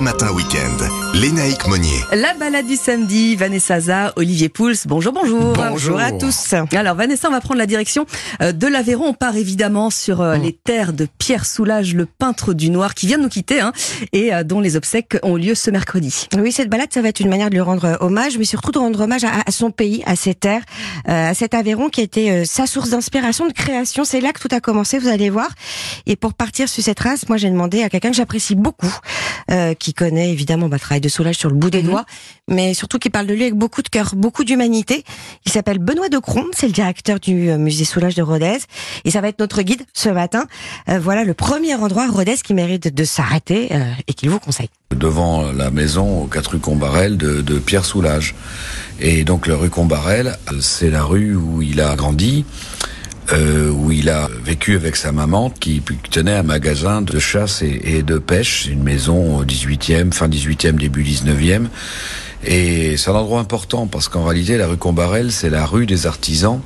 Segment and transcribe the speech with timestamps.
[0.00, 0.76] Matin Week-end.
[1.14, 2.00] Lénaïque Monnier.
[2.12, 4.74] La balade du samedi, Vanessa Za, Olivier Pouls.
[4.86, 5.52] Bonjour, bonjour.
[5.52, 5.98] Bonjour.
[5.98, 6.54] à tous.
[6.72, 8.06] Alors, Vanessa, on va prendre la direction
[8.40, 9.08] euh, de l'Aveyron.
[9.08, 13.06] On part évidemment sur euh, les terres de Pierre Soulages, le peintre du noir, qui
[13.06, 13.72] vient de nous quitter, hein,
[14.12, 16.28] et euh, dont les obsèques ont lieu ce mercredi.
[16.38, 18.78] Oui, cette balade, ça va être une manière de lui rendre hommage, mais surtout de
[18.78, 20.62] rendre hommage à, à son pays, à ses terres,
[21.04, 24.04] à cet Aveyron qui a été sa source d'inspiration, de création.
[24.04, 25.48] C'est là que tout a commencé, vous allez voir.
[26.06, 28.92] Et pour partir sur cette race, moi, j'ai demandé à quelqu'un que j'apprécie beaucoup,
[29.50, 31.88] euh, qui connaît évidemment bah, le travail de Soulage sur le bout des Mhm.
[31.90, 32.04] doigts,
[32.48, 35.04] mais surtout qui parle de lui avec beaucoup de cœur, beaucoup d'humanité.
[35.46, 38.58] Il s'appelle Benoît de Cron, c'est le directeur du euh, musée Soulage de Rodez,
[39.04, 40.46] et ça va être notre guide ce matin.
[40.88, 44.38] Euh, voilà le premier endroit à Rodez qui mérite de, s'arrêter euh, et qu'il vous
[44.40, 44.68] conseille.
[44.96, 48.34] devant la maison aux 4 rue Combarel de, de Pierre Soulages.
[49.00, 52.44] Et donc la rue Combarel, c'est la rue où il a grandi,
[53.32, 58.02] euh, où il a vécu avec sa maman qui tenait un magasin de chasse et,
[58.02, 61.66] de pêche, une maison au 18e, fin 18e, début 19e.
[62.44, 66.06] Et c'est un endroit important parce qu'en réalité la rue Combarel, c'est la rue des
[66.06, 66.60] artisans.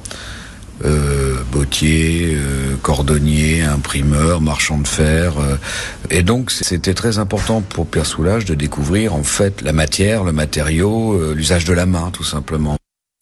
[0.85, 5.39] Euh, bottier, euh, cordonnier, imprimeur, marchand de fer.
[5.39, 5.57] euh,
[6.11, 10.33] et donc c'était très important pour Pierre Soulages de découvrir en fait la matière, le
[10.33, 12.77] matériau, euh, l'usage de la main tout simplement.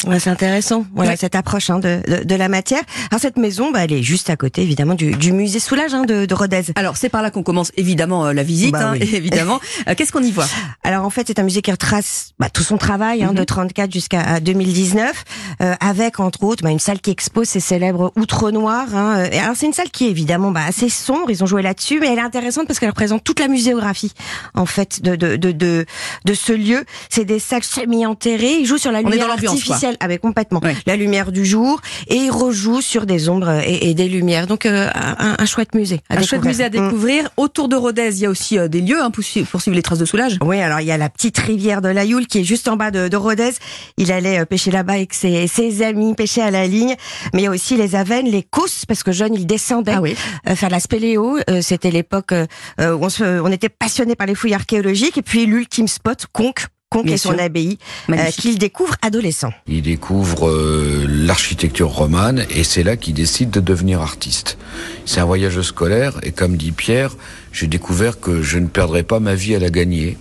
[0.07, 1.17] Ouais, c'est intéressant, voilà Ouais.
[1.17, 2.83] cette approche hein, de, de, de la matière.
[3.11, 6.05] Alors cette maison, bah, elle est juste à côté évidemment du, du musée Soulage hein,
[6.05, 6.63] de, de Rodez.
[6.75, 9.11] Alors, c'est par là qu'on commence évidemment euh, la visite, Bah hein, oui.
[9.15, 9.61] évidemment.
[9.89, 10.47] Euh, Qu'est-ce qu'on y voit?
[10.83, 13.93] Alors en fait, c'est un musée qui retrace bah, tout son travail hein, de 34
[13.93, 15.25] jusqu'à 2019,
[15.63, 18.95] euh, avec entre autres bah, une salle qui expose ses célèbres outre noirs.
[18.95, 19.19] Hein.
[19.33, 22.01] Euh, alors c'est une salle qui est évidemment bah, assez sombre, ils ont joué là-dessus,
[22.01, 24.13] mais elle est intéressante parce qu'elle représente toute la muséographie
[24.55, 25.87] en fait de de de de,
[26.25, 26.85] de ce lieu.
[27.11, 29.27] C'est des salles semi-enterrées, ils jouent sur la On lumière
[29.67, 29.77] quoi.
[30.09, 30.77] Mais complètement, Ouais.
[30.87, 34.47] la lumière du jour, et ils rejouent sur des ombres et, et des lumières.
[34.47, 36.01] Donc euh, un, un chouette musée.
[36.09, 36.73] À Un chouette musée à Mm.
[36.73, 37.29] découvrir.
[37.37, 39.75] Autour de Rodez, il y a aussi euh, des lieux hein, pour, suivre, pour suivre
[39.77, 40.39] les traces de Soulage.
[40.43, 42.77] Oui, alors il y a la petite rivière de la Youle qui est juste en
[42.77, 43.51] bas de, de Rodez.
[43.99, 46.95] Il allait euh, pêcher là-bas avec ses, ses amis, pêcher à la ligne.
[47.35, 50.01] Mais il y a aussi les Avennes, les Causses, parce que jeune, il descendait Ah
[50.01, 50.15] oui.
[50.55, 51.39] faire la spéléo.
[51.61, 55.19] C'était l'époque où on, se, on était passionné par les fouilles archéologiques.
[55.19, 56.67] Et puis l'ultime spot, Conques.
[56.93, 57.41] Conques Bien et son sûr.
[57.41, 57.79] abbaye,
[58.11, 59.51] euh, qu'il découvre adolescent.
[59.67, 64.59] Il découvre euh, l'architecture romane et c'est là qu'il décide de devenir artiste.
[65.07, 67.17] C'est un voyage scolaire et comme dit Pierre,
[67.51, 70.19] j'ai découvert que je ne perdrais pas ma vie à la gagner.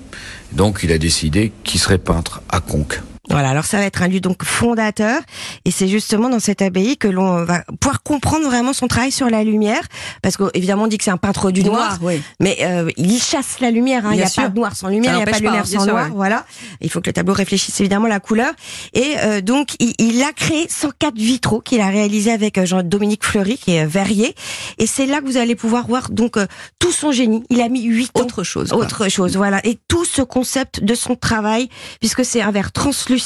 [0.54, 3.02] Donc il a décidé qu'il serait peintre à Conques.
[3.32, 5.20] Voilà, alors ça va être un lieu donc fondateur,
[5.66, 9.30] et c'est justement dans cette abbaye que l'on va pouvoir comprendre vraiment son travail sur
[9.30, 9.82] la lumière,
[10.22, 12.22] parce qu'évidemment on dit que c'est un peintre du, noir, oui.
[12.40, 14.06] mais euh, il chasse la lumière.
[14.06, 14.10] hein.
[14.14, 14.44] Il n'y a sûr.
[14.44, 16.06] pas de noir sans lumière, il n'y a pas de pas, lumière sans sûr, noir.
[16.08, 16.12] ouais.
[16.14, 16.46] Voilà,
[16.82, 18.52] il faut que le tableau réfléchisse évidemment la couleur.
[18.94, 23.24] Et euh, donc il, il a créé 104 vitraux qu'il a réalisés avec euh, Jean-Dominique
[23.24, 24.36] Fleury, qui est euh, verrier,
[24.78, 26.46] et c'est là que vous allez pouvoir voir donc euh,
[26.80, 27.44] tout son génie.
[27.50, 28.70] Il a mis 8 ans Autre chose.
[28.70, 28.78] quoi.
[28.80, 29.66] autre chose, voilà.
[29.66, 31.70] Et tout ce concept de son travail,
[32.00, 33.20] puisque c'est un verre translucide,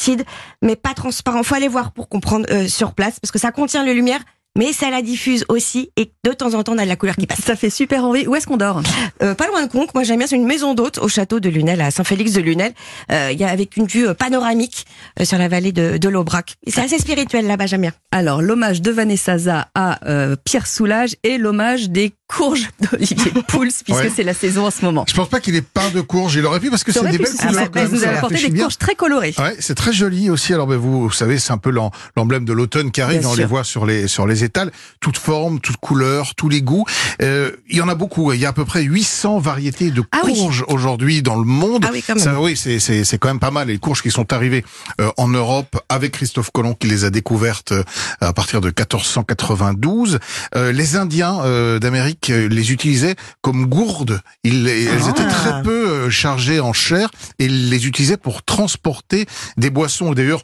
[0.62, 1.44] mais pas transparent.
[1.44, 4.20] Faut aller voir pour comprendre euh, sur place, parce que ça contient la lumière,
[4.58, 7.18] mais ça la diffuse aussi, et de temps en temps, on a de la couleur
[7.18, 7.42] qui passe.
[7.42, 8.26] Ça fait super envie.
[8.26, 8.82] Où est-ce qu'on dort?
[9.22, 11.50] Euh, pas loin de Conques, moi j'aime bien, c'est une maison d'hôte au château de
[11.50, 12.74] Lunel, à Saint-Félix de Lunel.
[13.12, 14.86] Euh, Il y a avec une vue panoramique
[15.20, 16.56] euh, sur la vallée de, de l'Aubrac.
[16.68, 17.92] C'est assez spirituel là-bas, j'aime bien.
[18.12, 20.00] Alors, l'hommage de Vanessa à
[20.46, 24.12] Pierre Soulage et l'hommage des courges d'Olivier Pouls, puisque Ouais.
[24.14, 25.06] c'est la saison en ce moment.
[25.08, 26.36] Je pense pas qu'il ait peint de courges.
[26.36, 27.70] Il aurait pu parce que c'est des belles couleurs.
[27.74, 29.34] même, vous avez apporté des courges très colorées.
[29.38, 30.54] Ouais, c'est très joli aussi.
[30.54, 33.20] Alors, ben, vous, vous savez, c'est un peu l'em- l'emblème de l'automne qui arrive.
[33.20, 33.40] Bien On sûr.
[33.42, 36.86] les voit sur les sur les étals, toutes formes, toutes couleurs, tous les goûts.
[37.22, 38.34] Euh, il y en a beaucoup.
[38.34, 40.34] Il y a à peu près 800 variétés de Ah oui.
[40.34, 41.86] courges aujourd'hui dans le monde.
[41.88, 42.24] Ah oui, quand même.
[42.24, 43.68] Ça, oui, c'est c'est c'est quand même pas mal.
[43.68, 44.66] Les courges qui sont arrivées
[45.00, 47.84] euh, en Europe avec Christophe Colomb qui les a découvertes euh,
[48.20, 50.20] à partir de 1492.
[50.56, 54.22] Euh, les Indiens euh, d'Amérique euh, les utilisaient comme gourdes.
[54.44, 55.30] Ils, elles étaient Ah.
[55.30, 57.10] très peu euh, chargées en chair
[57.40, 59.26] et ils les utilisaient pour transporter
[59.58, 60.14] des boissons.
[60.14, 60.44] D'ailleurs,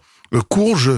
[0.49, 0.91] courge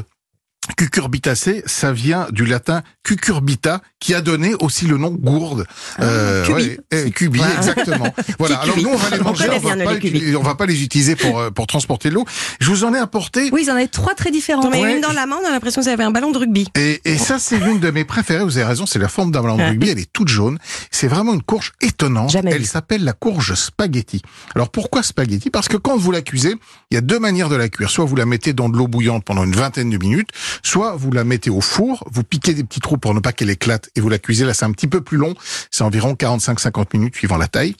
[0.78, 5.66] cucurbitacée, ça vient du latin cucurbita, qui a donné aussi le nom gourde.
[5.97, 6.62] Ah, cubi.
[6.62, 8.14] ouais, eh, cubi, exactement.
[8.38, 8.58] voilà.
[8.58, 10.66] Alors nous, on va les On manger, connaît on va, pas les on va pas
[10.66, 12.25] les utiliser pour euh, pour transporter de l'eau.
[12.60, 13.50] Je vous en ai apporté.
[13.54, 14.66] Oui, ils en avaient trois très différents.
[14.66, 14.95] On met Ouais.
[14.95, 16.68] une dans la main, on a l'impression que vous avez un ballon de rugby.
[16.75, 18.44] Et, et ça, c'est l'une de mes préférées.
[18.44, 19.89] Vous avez raison, c'est la forme d'un ballon de rugby.
[19.89, 20.57] Elle est toute jaune.
[20.92, 22.31] C'est vraiment une courge étonnante.
[22.31, 24.22] Jamais Elle s'appelle la courge spaghetti.
[24.56, 25.50] Alors pourquoi spaghetti?
[25.50, 26.56] Parce que quand vous la cuisez,
[26.92, 27.89] il y a deux manières de la cuire.
[27.89, 30.30] Soit vous la mettez dans de l'eau bouillante pendant une vingtaine de minutes,
[30.62, 33.50] soit vous la mettez au four, vous piquez des petits trous pour ne pas qu'elle
[33.50, 34.45] éclate et vous la cuisez.
[34.45, 35.34] Là, c'est un petit peu plus long.
[35.72, 37.75] C'est environ 45-50 minutes suivant la taille.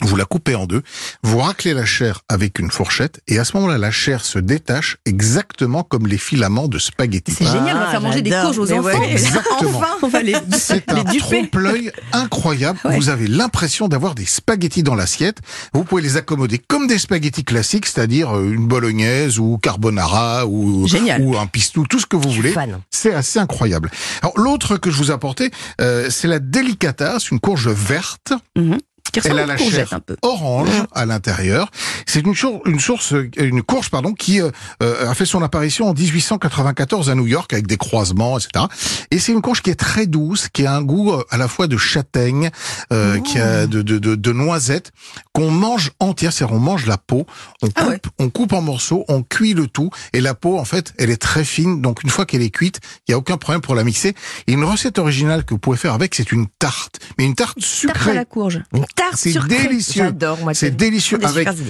[0.00, 0.82] Vous la coupez en deux,
[1.22, 4.96] vous raclez la chair avec une fourchette et à ce moment-là, la chair se détache
[5.04, 7.32] exactement comme les filaments de spaghettis.
[7.32, 8.82] C'est génial, on va Ah, faire manger des courges aux enfants.
[8.84, 9.12] ouais.
[9.12, 9.78] Exactement.
[9.78, 12.80] Enfin, on va les, C'est un trompe-l'œil incroyable.
[12.84, 12.96] Ouais.
[12.96, 15.38] Vous avez l'impression d'avoir des spaghettis dans l'assiette.
[15.74, 20.88] Vous pouvez les accommoder comme des spaghettis classiques, c'est-à-dire euh, une bolognaise ou carbonara ou,
[20.88, 21.22] Génial.
[21.22, 22.50] ou un pistou, tout ce que vous voulez.
[22.52, 22.80] fan.
[22.90, 23.90] C'est assez incroyable.
[24.22, 25.50] Alors l'autre que je vous apportais,
[25.80, 28.32] euh, c'est la delicata, c'est une courge verte.
[28.56, 28.78] Mhm.
[29.12, 30.16] Qui Elle a la chair un peu.
[30.22, 31.70] orange à l'intérieur.
[32.06, 32.34] C'est une,
[32.66, 34.50] une source, euh, une courge pardon, qui euh,
[34.82, 38.64] euh, a fait son apparition en 1894 à New York avec des croisements, etc.
[39.10, 41.48] Et c'est une courge qui est très douce, qui a un goût euh, à la
[41.48, 42.50] fois de châtaigne,
[42.92, 44.92] euh, qui a de, de, de, de noisette,
[45.42, 47.26] qu'on mange entière, c'est-à-dire on mange la peau,
[47.62, 48.00] on coupe, Ah ouais.
[48.18, 51.16] on coupe en morceaux, on cuit le tout, et la peau en fait, elle est
[51.20, 51.80] très fine.
[51.82, 54.14] Donc une fois qu'elle est cuite, il y a aucun problème pour la mixer.
[54.46, 57.58] Et une recette originale que vous pouvez faire avec, c'est une tarte, mais une tarte
[57.58, 57.66] Tarte à
[57.98, 58.14] sucrée.
[58.14, 58.62] la courge.
[58.72, 59.48] Une tarte C'est sucrée.
[59.48, 60.04] délicieux.
[60.04, 60.54] J'adore, moi.
[60.54, 61.18] C'est délicieux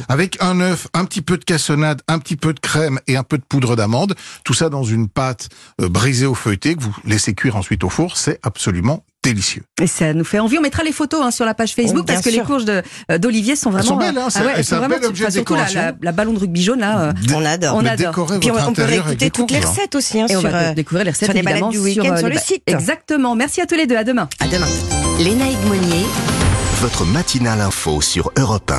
[0.09, 3.23] avec un œuf, un petit peu de cassonade, un petit peu de crème et un
[3.23, 4.15] peu de poudre d'amande.
[4.45, 5.49] Tout ça dans une pâte
[5.81, 8.17] euh, brisée au feuilleté que vous laissez cuire ensuite au four.
[8.17, 9.63] C'est absolument délicieux.
[9.81, 10.59] Et ça nous fait envie.
[10.59, 12.83] On mettra les photos hein, sur la page Facebook Oh, parce que les courges de,
[13.11, 13.87] euh, d'Olivier sont vraiment.
[13.89, 15.55] sont belles, hein, euh, c'est- ah ouais, elles c'est sont un vraiment bel objet de
[15.55, 17.01] la, la, la ballon de rugby jaune là.
[17.01, 17.77] euh, On adore.
[17.77, 18.39] On adore.
[18.41, 19.75] Puis on, on peut réécouter toutes les courges, hein.
[19.77, 21.79] recettes aussi hein, et on sur, va euh, découvrir les recettes sur les évidemment du
[21.79, 22.63] week-end sur le site.
[22.67, 23.35] Exactement.
[23.37, 23.97] Merci à tous les deux.
[23.97, 24.29] À demain.
[24.41, 24.67] À demain.
[25.21, 26.05] Lénaïque Monnier.
[26.81, 28.75] Votre matinale info sur Europe 1.